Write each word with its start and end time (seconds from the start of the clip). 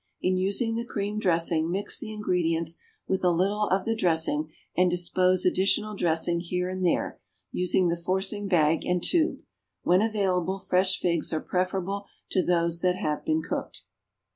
In 0.19 0.35
using 0.35 0.73
the 0.73 0.83
cream 0.83 1.19
dressing, 1.19 1.69
mix 1.69 1.99
the 1.99 2.11
ingredients 2.11 2.75
with 3.07 3.23
a 3.23 3.29
little 3.29 3.65
of 3.67 3.85
the 3.85 3.95
dressing 3.95 4.51
and 4.75 4.89
dispose 4.89 5.45
additional 5.45 5.95
dressing 5.95 6.39
here 6.39 6.67
and 6.69 6.83
there, 6.83 7.19
using 7.51 7.87
the 7.87 7.95
forcing 7.95 8.47
bag 8.47 8.83
and 8.83 9.03
tube. 9.03 9.41
When 9.83 10.01
available, 10.01 10.57
fresh 10.57 10.99
figs 10.99 11.31
are 11.31 11.39
preferable 11.39 12.07
to 12.31 12.41
those 12.41 12.81
that 12.81 12.95
have 12.95 13.23
been 13.23 13.43
cooked. 13.43 13.83